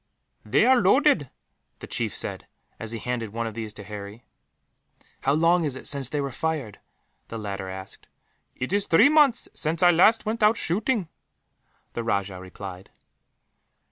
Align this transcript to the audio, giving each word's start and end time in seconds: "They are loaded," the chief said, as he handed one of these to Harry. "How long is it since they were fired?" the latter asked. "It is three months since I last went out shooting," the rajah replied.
"They 0.43 0.65
are 0.65 0.81
loaded," 0.81 1.29
the 1.77 1.85
chief 1.85 2.15
said, 2.15 2.47
as 2.79 2.91
he 2.91 2.97
handed 2.97 3.29
one 3.29 3.45
of 3.45 3.53
these 3.53 3.71
to 3.73 3.83
Harry. 3.83 4.23
"How 5.21 5.33
long 5.33 5.63
is 5.63 5.75
it 5.75 5.87
since 5.87 6.09
they 6.09 6.19
were 6.19 6.31
fired?" 6.31 6.79
the 7.27 7.37
latter 7.37 7.69
asked. 7.69 8.07
"It 8.55 8.73
is 8.73 8.87
three 8.87 9.09
months 9.09 9.47
since 9.53 9.83
I 9.83 9.91
last 9.91 10.25
went 10.25 10.41
out 10.41 10.57
shooting," 10.57 11.07
the 11.93 12.03
rajah 12.03 12.39
replied. 12.39 12.89